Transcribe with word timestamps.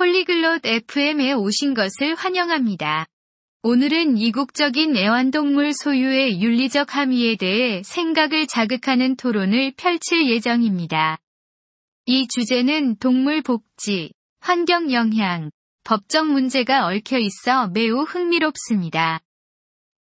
폴리글롯 0.00 0.64
FM에 0.64 1.34
오신 1.34 1.74
것을 1.74 2.14
환영합니다. 2.14 3.04
오늘은 3.62 4.16
이국적인 4.16 4.96
애완동물 4.96 5.74
소유의 5.74 6.40
윤리적 6.40 6.96
함의에 6.96 7.36
대해 7.36 7.82
생각을 7.84 8.46
자극하는 8.46 9.16
토론을 9.16 9.74
펼칠 9.76 10.26
예정입니다. 10.26 11.18
이 12.06 12.26
주제는 12.28 12.96
동물 12.96 13.42
복지, 13.42 14.14
환경 14.40 14.90
영향, 14.90 15.50
법적 15.84 16.28
문제가 16.28 16.86
얽혀 16.86 17.18
있어 17.18 17.68
매우 17.68 18.00
흥미롭습니다. 18.00 19.20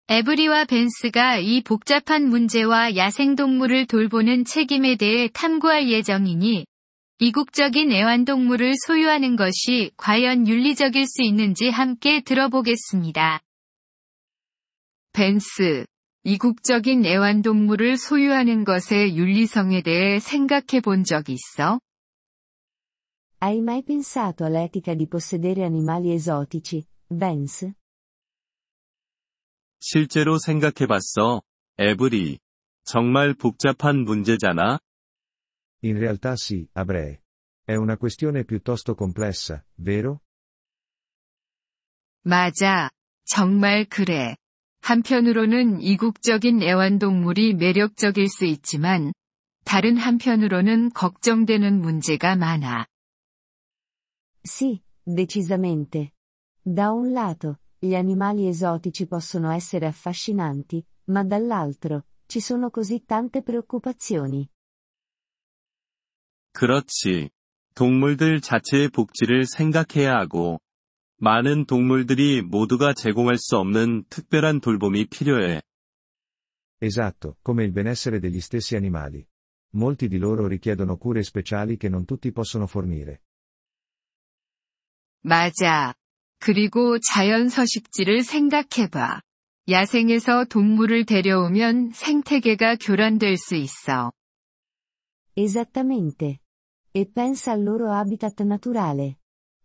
에브리와 0.09 0.67
벤스가 0.67 1.39
이 1.39 1.63
복잡한 1.63 2.29
문제와 2.29 2.97
야생동물을 2.97 3.87
돌보는 3.87 4.45
책임에 4.45 4.97
대해 4.97 5.31
탐구할 5.33 5.89
예정이니 5.89 6.67
이국적인 7.19 7.93
애완동물을 7.93 8.75
소유하는 8.87 9.37
것이 9.37 9.91
과연 9.96 10.46
윤리적일 10.46 11.07
수 11.07 11.23
있는지 11.23 11.70
함께 11.70 12.20
들어보겠습니다. 12.20 13.41
벤스, 15.12 15.87
이국적인 16.25 17.06
애완동물을 17.06 17.97
소유하는 17.97 18.65
것의 18.65 19.16
윤리성에 19.16 19.80
대해 19.83 20.19
생각해 20.19 20.83
본 20.83 21.05
적 21.05 21.30
있어? 21.30 21.80
Hai 23.41 23.59
mai 23.61 23.83
pensato 23.83 24.45
all'etica 24.45 24.95
di 24.95 25.06
possedere 25.09 25.64
animali 25.64 26.12
esotici, 26.12 26.84
Vance? 27.11 27.73
실제로 29.80 30.39
생각해 30.39 30.87
봤어, 30.87 31.41
에브리. 31.78 32.39
정말 32.84 33.33
복잡한 33.34 34.05
문제잖아? 34.05 34.80
In 35.86 35.98
realtà 35.98 36.36
sì, 36.36 36.68
Abrei. 36.73 37.20
È 37.63 37.76
una 37.76 37.98
questione 37.98 38.44
piuttosto 38.44 38.95
complessa, 38.95 39.66
vero? 39.76 40.23
맞아. 42.23 42.90
정말 43.26 43.86
그래. 43.86 44.36
한편으로는 44.81 45.81
이국적인 45.81 46.61
애완동물이 46.61 47.53
매력적일 47.53 48.28
수 48.28 48.45
있지만, 48.45 49.14
다른 49.64 49.97
한편으로는 49.97 50.92
걱정되는 50.92 51.80
문제가 51.80 52.36
많아. 52.36 52.88
Sì, 54.44 54.81
decisamente. 55.03 56.14
Da 56.64 56.92
un 56.92 57.11
lato, 57.11 57.59
gli 57.80 57.94
animali 57.95 58.47
esotici 58.47 59.08
possono 59.08 59.52
essere 59.52 59.86
affascinanti, 59.86 60.84
ma 61.06 61.23
dall'altro, 61.23 62.06
ci 62.25 62.39
sono 62.39 62.70
così 62.70 63.03
tante 63.06 63.42
preoccupazioni. 63.44 64.47
그렇지. 66.57 67.29
동물들 67.75 68.41
자체의 68.41 68.89
복지를 68.89 69.45
생각해야 69.45 70.15
하고, 70.15 70.59
많은 71.19 71.67
동물들이 71.67 72.41
모두가 72.41 72.95
제공할 72.95 73.37
수 73.37 73.59
없는 73.59 74.05
특별한 74.09 74.61
돌봄이 74.61 75.07
필요해. 75.07 75.61
Esatto, 76.81 77.37
come 77.45 77.65
il 77.65 77.73
benessere 77.73 78.21
degli 78.21 78.41
stessi 78.41 78.75
animali. 78.75 79.23
Molti 79.75 80.09
di 80.09 80.17
loro 80.17 80.47
richiedono 80.47 80.97
cure 80.97 81.23
speciali 81.23 81.77
che 81.77 81.91
non 81.91 82.07
tutti 82.07 82.33
possono 82.33 82.65
fornire. 82.65 83.21
맞아. 85.23 85.93
그리고 86.39 86.99
자연 87.01 87.51
서식지를 87.51 88.23
생각해봐. 88.23 89.21
야생에서 89.69 90.47
동물을 90.47 91.05
데려오면 91.05 91.91
생태계가 91.91 92.77
교란될 92.77 93.37
수 93.37 93.57
있어. 93.57 94.12
Esattamente. 95.37 96.39
E 96.95 97.06
pensa 97.06 97.52
al 97.52 97.64
loro 97.64 97.92
habitat 97.92 98.42
naturale. 98.42 99.20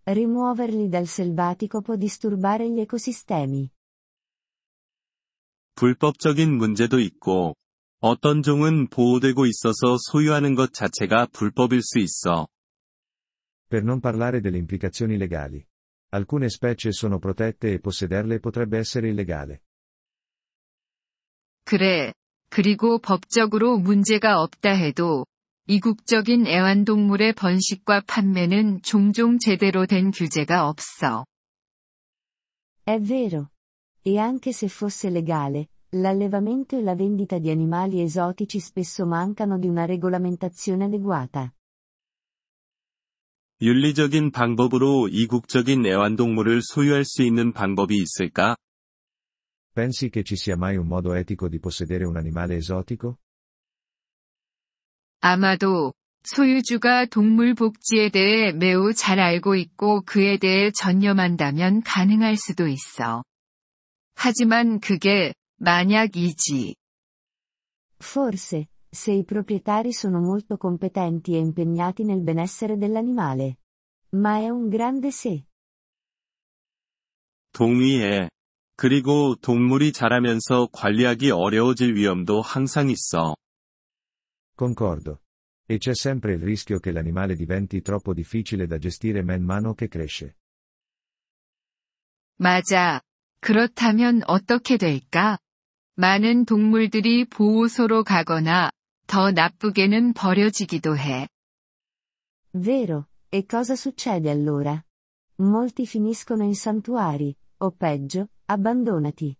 Rimuoverli 0.04 0.88
dal 0.88 1.06
selvatico 1.06 1.80
può 1.80 1.96
disturbare 1.96 2.70
gli 2.70 2.80
ecosistemi. 2.80 3.68
불법적인 5.74 6.56
문제도 6.56 6.98
있고, 6.98 7.54
어떤 8.00 8.42
종은 8.42 8.88
보호되고 8.88 9.46
있어서 9.46 9.96
소유하는 9.98 10.54
것 10.54 10.72
자체가 10.72 11.26
불법일 11.32 11.82
수 11.82 11.98
있어. 11.98 12.46
Per 13.68 13.82
non 13.82 14.00
parlare 14.00 14.40
delle 14.40 14.58
implicazioni 14.58 15.16
legali. 15.16 15.66
Alcune 16.10 16.48
specie 16.48 16.92
sono 16.92 17.18
protette 17.18 17.72
e 17.72 17.80
possederle 17.80 18.38
potrebbe 18.38 18.78
essere 18.78 19.08
illegale. 19.08 19.62
그래. 21.64 22.12
그리고 22.48 23.00
법적으로 23.00 23.76
문제가 23.76 24.40
없다 24.40 24.70
해도, 24.70 25.26
이국적인 25.71 26.47
애완동물의 26.47 27.31
번식과 27.31 28.01
판매는 28.05 28.81
종종 28.81 29.39
제대로 29.39 29.85
된 29.85 30.11
규제가 30.11 30.67
없어. 30.67 31.23
È 32.83 32.99
vero. 32.99 33.51
E 34.03 34.17
anche 34.17 34.51
se 34.51 34.67
fosse 34.67 35.09
legale, 35.09 35.69
l'allevamento 35.91 36.77
e 36.77 36.81
la 36.81 36.93
vendita 36.93 37.39
di 37.39 37.49
animali 37.49 38.01
esotici 38.01 38.59
spesso 38.59 39.05
mancano 39.05 39.57
di 39.57 39.69
una 39.69 39.85
regolamentazione 39.85 40.83
adeguata. 40.83 41.53
윤리적인 43.61 44.31
방법으로 44.31 45.07
이국적인 45.07 45.85
애완동물을 45.85 46.63
소유할 46.63 47.05
수 47.05 47.23
있는 47.23 47.53
방법이 47.53 47.95
있을까? 47.95 48.57
Pensi 49.73 50.09
che 50.09 50.23
ci 50.23 50.35
sia 50.35 50.57
mai 50.57 50.75
un 50.75 50.87
modo 50.87 51.13
etico 51.13 51.47
di 51.47 51.59
possedere 51.59 52.03
un 52.03 52.17
animale 52.17 52.57
esotico? 52.57 53.19
아마도 55.21 55.93
소유주가 56.23 57.05
동물 57.05 57.53
복지에 57.53 58.09
대해 58.09 58.51
매우 58.51 58.93
잘 58.93 59.19
알고 59.19 59.55
있고 59.55 60.01
그에 60.01 60.37
대해 60.37 60.71
전념한다면 60.71 61.81
가능할 61.83 62.37
수도 62.37 62.67
있어. 62.67 63.23
하지만 64.15 64.79
그게 64.79 65.33
만약이지. 65.57 66.75
Forse, 68.01 68.65
se 68.91 69.13
i 69.13 69.23
proprietari 69.23 69.93
sono 69.93 70.19
molto 70.19 70.57
competenti 70.57 71.35
e 71.35 71.37
impegnati 71.37 72.03
nel 72.03 72.21
benessere 72.21 72.77
dell'animale. 72.77 73.57
Ma 74.13 74.39
è 74.39 74.49
un 74.49 74.69
grande 74.69 75.09
se. 75.09 75.45
동의해. 77.53 78.29
그리고 78.75 79.35
동물이 79.35 79.91
자라면서 79.91 80.67
관리하기 80.71 81.29
어려워질 81.29 81.95
위험도 81.95 82.41
항상 82.41 82.89
있어. 82.89 83.35
Concordo. 84.54 85.22
E 85.66 85.78
c'è 85.78 85.94
sempre 85.94 86.34
il 86.34 86.42
rischio 86.42 86.78
che 86.78 86.92
l'animale 86.92 87.34
diventi 87.34 87.82
troppo 87.82 88.14
difficile 88.14 88.66
da 88.66 88.78
gestire 88.78 89.22
man 89.22 89.42
mano 89.42 89.74
che 89.74 89.88
cresce. 89.88 90.36
맞아. 92.38 93.00
그렇다면 93.40 94.22
어떻게 94.26 94.76
될까? 94.76 95.38
많은 95.94 96.44
동물들이 96.44 97.24
보호소로 97.24 98.04
가거나 98.04 98.70
더 99.06 99.30
나쁘게는 99.30 100.12
버려지기도 100.12 100.96
해. 100.96 101.28
Vero, 102.52 103.08
e 103.30 103.44
cosa 103.46 103.76
succede 103.76 104.30
allora? 104.30 104.82
Molti 105.38 105.86
finiscono 105.86 106.44
in 106.44 106.54
santuari, 106.54 107.34
o 107.58 107.70
peggio, 107.70 108.28
abbandonati. 108.46 109.36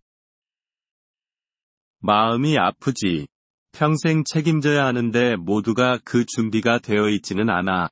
마음이 2.01 2.57
아프지. 2.59 3.27
평생 3.72 4.24
책임져야 4.26 4.86
하는데 4.86 5.36
모두가 5.38 6.00
그 6.04 6.26
준비가 6.26 6.80
되어 6.80 7.10
있지는 7.10 7.50
않아. 7.50 7.90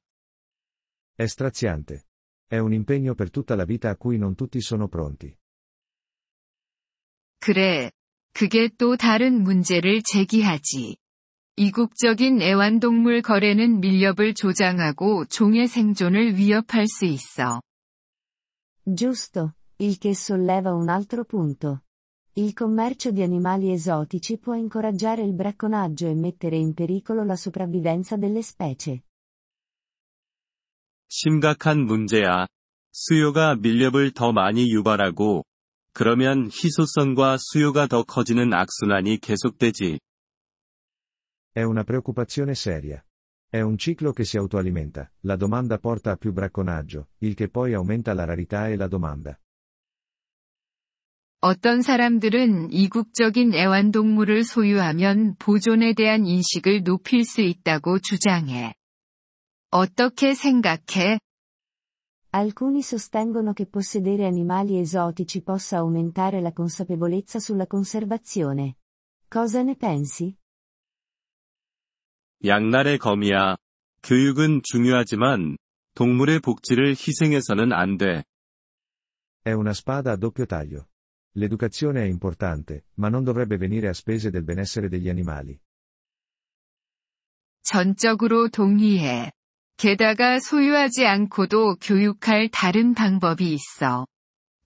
È 1.17 1.23
straziante. 1.23 2.03
È 2.47 2.57
un 2.57 2.73
impegno 2.73 3.13
per 3.13 3.29
tutta 3.29 3.55
la 3.55 3.65
vita 3.65 3.89
a 3.89 3.95
cui 3.95 4.17
non 4.17 4.35
tutti 4.35 4.59
sono 4.61 4.87
pronti. 4.87 5.35
그래. 7.39 7.91
그게 8.33 8.69
또 8.77 8.95
다른 8.95 9.43
문제를 9.43 10.01
제기하지. 10.03 10.97
이국적인 11.55 12.41
애완동물 12.41 13.21
거래는 13.21 13.81
밀렵을 13.81 14.33
조장하고 14.33 15.25
종의 15.25 15.67
생존을 15.67 16.37
위협할 16.37 16.87
수 16.87 17.05
있어. 17.05 17.61
Giusto, 18.85 19.53
il 19.79 19.97
che 19.99 20.11
solleva 20.11 20.73
un 20.73 20.89
altro 20.89 21.25
punto. 21.25 21.81
Il 22.36 22.52
commercio 22.52 23.12
di 23.12 23.22
animali 23.22 23.70
esotici 23.70 24.38
può 24.38 24.54
incoraggiare 24.54 25.22
il 25.22 25.32
bracconaggio 25.34 26.08
e 26.08 26.14
mettere 26.14 26.56
in 26.56 26.74
pericolo 26.74 27.22
la 27.22 27.36
sopravvivenza 27.36 28.16
delle 28.16 28.42
specie. 28.42 29.02
심각한 31.06 31.84
문제야. 31.84 32.48
수요가 32.90 33.54
밀렵을 33.54 34.10
더 34.12 34.32
많이 34.32 34.68
유발하고, 34.72 35.44
그러면 35.92 36.50
희소성과 36.50 37.36
수요가 37.38 37.86
더 37.86 38.02
커지는 38.02 38.52
악순환이 38.52 39.18
계속되지. 39.20 40.00
È 41.52 41.62
una 41.62 41.84
preoccupazione 41.84 42.56
seria. 42.56 43.00
È 43.48 43.60
un 43.60 43.78
ciclo 43.78 44.10
che 44.10 44.24
si 44.24 44.36
autoalimenta, 44.36 45.08
la 45.20 45.36
domanda 45.36 45.78
porta 45.78 46.10
a 46.10 46.16
più 46.16 46.32
bracconaggio, 46.32 47.10
il 47.18 47.34
che 47.34 47.48
poi 47.48 47.74
aumenta 47.74 48.12
la 48.12 48.24
rarità 48.24 48.68
e 48.68 48.74
la 48.74 48.88
domanda. 48.88 49.38
어떤 51.41 51.81
사람들은 51.81 52.73
이국적인 52.73 53.53
애완동물을 53.53 54.43
소유하면 54.43 55.35
보존에 55.39 55.93
대한 55.93 56.25
인식을 56.25 56.83
높일 56.83 57.23
수 57.23 57.39
있다고 57.39 57.99
주장해. 57.99 58.73
어떻게 59.71 60.33
생각해? 60.33 61.19
Alcuni 62.31 62.79
sostengono 62.79 63.53
che 63.53 63.65
possedere 63.65 64.25
animali 64.25 64.77
esotici 64.77 65.41
possa 65.41 65.77
aumentare 65.77 66.41
la 66.41 66.51
consapevolezza 66.51 67.39
sulla 67.39 67.65
conservazione. 67.65 68.75
Cosa 69.29 69.63
ne 69.63 69.75
pensi? 69.75 70.35
양날의 72.43 72.97
검이야. 72.99 73.55
교육은 74.03 74.61
중요하지만 74.63 75.57
동물의 75.95 76.41
복지를 76.41 76.89
희생해서는 76.91 77.71
안 77.71 77.97
돼. 77.97 78.23
È 79.45 79.53
una 79.53 79.71
spada 79.71 80.11
a 80.11 80.17
doppio 80.17 80.45
taglio. 80.45 80.88
L'educazione 81.38 82.02
è 82.02 82.04
importante, 82.04 82.86
ma 82.94 83.08
non 83.08 83.24
dovrebbe 83.24 83.56
venire 83.56 83.88
a 83.88 83.92
spese 83.92 84.30
del 84.30 84.44
benessere 84.44 84.88
degli 84.88 85.08
animali. 85.08 85.58
전적으로 87.62 88.48
동의해. 88.48 89.32
게다가 89.76 90.38
소유하지 90.38 91.06
않고도 91.06 91.76
교육할 91.76 92.48
다른 92.50 92.94
방법이 92.94 93.52
있어. 93.54 94.06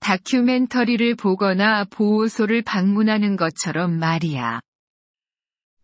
다큐멘터리를 0.01 1.15
보거나 1.17 1.85
보호소를 1.85 2.63
방문하는 2.63 3.37
것처럼 3.37 3.99
말이야. 3.99 4.61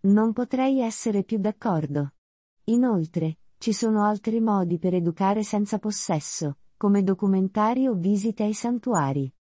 Non 0.04 0.34
potrei 0.34 0.80
essere 0.80 1.24
più 1.24 1.38
d'accordo. 1.38 2.10
Inoltre, 2.64 3.38
ci 3.58 3.72
sono 3.72 4.04
altri 4.04 4.40
modi 4.40 4.78
per 4.78 4.94
educare 4.94 5.42
senza 5.42 5.78
possesso, 5.78 6.58
come 6.76 7.02
documentari 7.02 7.86
o 7.86 7.94
visite 7.94 8.42
ai 8.42 8.52
santuari. 8.52 9.32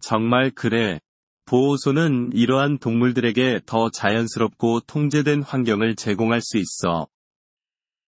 정말 0.00 0.50
그래. 0.50 1.00
보호소는 1.44 2.30
이러한 2.32 2.78
동물들에게 2.78 3.62
더 3.66 3.90
자연스럽고 3.90 4.80
통제된 4.80 5.42
환경을 5.42 5.96
제공할 5.96 6.40
수 6.40 6.58
있어. 6.58 7.08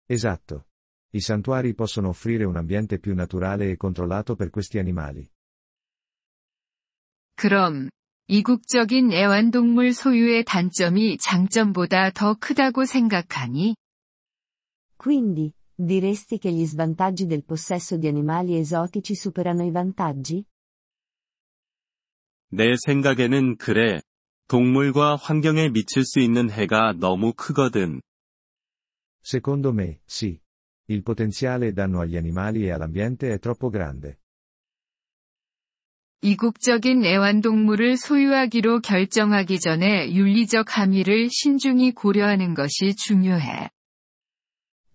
Esatto. 0.08 0.64
I 1.12 1.20
santuari 1.20 1.74
possono 1.74 2.08
offrire 2.08 2.44
un 2.44 2.56
ambiente 2.56 2.98
più 2.98 3.14
naturale 3.14 3.70
e 3.70 3.76
controllato 3.76 4.36
per 4.36 4.50
questi 4.50 4.78
animali. 4.78 5.28
그럼, 7.36 7.90
이국적인 8.28 9.12
애완동물 9.12 9.92
소유의 9.92 10.44
단점이 10.44 11.18
장점보다 11.18 12.10
더 12.10 12.34
크다고 12.34 12.84
생각하니? 12.84 13.76
Quindi, 14.96 15.52
diresti 15.76 16.38
che 16.38 16.50
gli 16.50 16.64
svantaggi 16.64 17.26
del 17.26 17.44
possesso 17.44 17.96
di 17.98 18.08
animali 18.08 18.56
esotici 18.56 19.14
superano 19.14 19.62
i 19.62 19.70
vantaggi? 19.70 20.44
내 22.50 22.74
생각에는 22.76 23.56
그래. 23.56 24.00
동물과 24.48 25.16
환경에 25.16 25.70
미칠 25.70 26.04
수 26.04 26.20
있는 26.20 26.50
해가 26.50 26.94
너무 26.98 27.32
크거든. 27.32 28.00
Secondo 29.24 29.72
me, 29.72 29.98
sì. 30.06 30.38
Il 30.88 31.02
potenziale 31.02 31.72
danno 31.72 32.00
agli 32.00 32.16
animali 32.16 32.64
e 32.64 32.70
all'ambiente 32.70 33.32
è 33.32 33.40
troppo 33.40 33.70
grande. 33.70 34.18
이국적인 36.22 37.04
애완동물을 37.04 37.96
소유하기로 37.96 38.80
결정하기 38.80 39.60
전에 39.60 40.12
윤리적 40.12 40.78
함의를 40.78 41.28
신중히 41.30 41.92
고려하는 41.92 42.54
것이 42.54 42.94
중요해. 42.96 43.70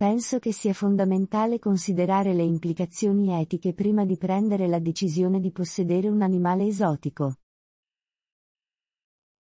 Penso 0.01 0.39
che 0.39 0.53
sia 0.53 0.75
fondamentale 0.75 1.59
considerare 1.59 2.35
le 2.35 2.43
implicazioni 2.43 3.33
etiche 3.33 3.73
prima 3.73 4.05
di 4.05 4.19
prendere 4.19 4.69
la 4.69 4.79
decisione 4.79 5.41
di 5.41 5.51
possedere 5.51 6.09
un 6.09 6.21
animale 6.23 6.67
esotico. 6.67 7.35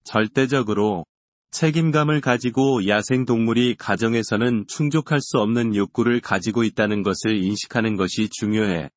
절대적으로 0.03 1.05
책임감을 1.51 2.21
가지고 2.21 2.87
야생동물이 2.87 3.75
가정에서는 3.75 4.67
충족할 4.67 5.19
수 5.19 5.39
없는 5.39 5.75
욕구를 5.75 6.21
가지고 6.21 6.63
있다는 6.63 7.01
것을 7.01 7.35
인식하는 7.43 7.95
것이 7.95 8.29
중요해. 8.29 8.89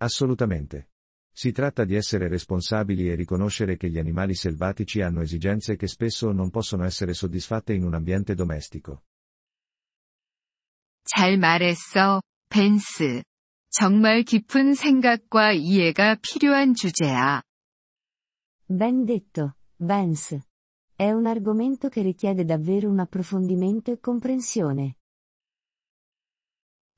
Assolutamente. 0.00 0.86
Si 1.32 1.50
tratta 1.52 1.84
di 1.84 1.96
essere 1.96 2.28
responsabili 2.28 3.08
e 3.08 3.14
riconoscere 3.16 3.76
che 3.76 3.90
gli 3.90 3.98
animali 3.98 4.34
selvatici 4.34 5.00
hanno 5.00 5.22
esigenze 5.22 5.76
che 5.76 5.88
spesso 5.88 6.30
non 6.30 6.50
possono 6.50 6.84
essere 6.84 7.14
soddisfatte 7.14 7.72
in 7.72 7.84
un 7.84 7.94
ambiente 7.94 8.34
domestico. 8.34 9.02
잘 11.15 11.37
말했어, 11.37 12.21
벤스. 12.49 13.23
정말 13.71 14.23
깊은 14.23 14.73
생각과 14.73 15.53
이해가 15.53 16.17
필요한 16.21 16.73
주제야. 16.73 17.41
Ben 18.67 19.05
detto, 19.05 19.53
Vance. 19.79 20.41
È 20.95 21.09
un 21.11 21.25
argomento 21.27 21.89
che 21.89 22.01
richiede 22.01 22.43
davvero 22.45 22.89
un 22.89 22.99
approfondimento 22.99 23.91
e 23.91 23.97
comprensione. 24.03 24.95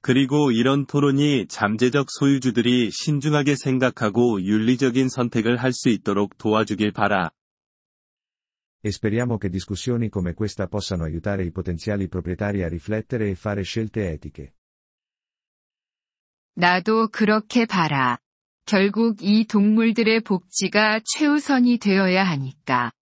그리고 0.01 0.51
이런 0.51 0.87
토론이 0.87 1.47
잠재적 1.47 2.07
소유주들이 2.09 2.89
신중하게 2.91 3.55
생각하고 3.55 4.41
윤리적인 4.41 5.09
선택을 5.09 5.57
할 5.57 5.73
수 5.73 5.89
있도록 5.89 6.37
도와주길 6.39 6.91
바라. 6.91 7.29
E 8.80 8.92
speriamo 8.92 9.36
che 9.36 9.48
discussioni 9.48 10.08
come 10.08 10.34
questa 10.34 10.68
possano 10.68 11.04
aiutare 11.04 11.44
i 11.44 11.50
potenziali 11.50 12.08
proprietari 12.08 12.62
a 12.62 12.68
riflettere 12.68 13.30
e 13.30 13.34
fare 13.34 13.62
scelte 13.62 14.10
etiche. 14.10 14.54
나도 16.54 17.08
그렇게 17.08 17.66
봐라. 17.66 18.18
결국 18.64 19.22
이 19.22 19.44
동물들의 19.46 20.22
복지가 20.22 21.00
최우선이 21.04 21.78
되어야 21.78 22.24
하니까. 22.24 22.92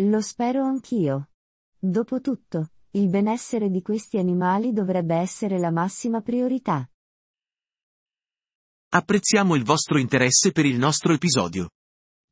Lo 0.00 0.18
spero 0.18 0.64
anch'io. 0.64 1.30
Dopotutto, 1.80 2.70
il 2.92 3.08
benessere 3.08 3.68
di 3.68 3.82
questi 3.82 4.18
animali 4.18 4.72
dovrebbe 4.72 5.16
essere 5.16 5.58
la 5.58 5.70
massima 5.70 6.20
priorità. 6.20 6.88
Apprezziamo 8.90 9.54
il 9.54 9.64
vostro 9.64 9.98
interesse 9.98 10.52
per 10.52 10.64
il 10.64 10.78
nostro 10.78 11.12
episodio. 11.12 11.70